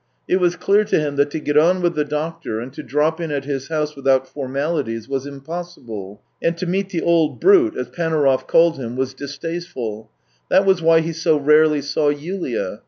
[0.27, 3.21] It was clear to him that to get on with the doctor and to drop
[3.21, 7.77] in at his house with out formalities was impossible; and to meet the" old brute,"
[7.77, 10.11] as Panaurov called him, was dis 196 THE TALES OF TCHEHOV tasteful.
[10.49, 12.79] That was why he so rarely saw Yulia.